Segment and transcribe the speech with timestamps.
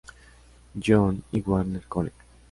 [0.79, 2.15] John's y Wagner College.